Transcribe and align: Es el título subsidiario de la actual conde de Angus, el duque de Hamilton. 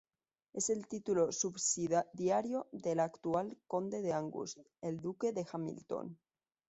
Es 0.53 0.71
el 0.71 0.87
título 0.87 1.31
subsidiario 1.31 2.67
de 2.71 2.95
la 2.95 3.03
actual 3.03 3.55
conde 3.67 4.01
de 4.01 4.13
Angus, 4.13 4.59
el 4.81 4.99
duque 4.99 5.31
de 5.31 5.45
Hamilton. 5.53 6.17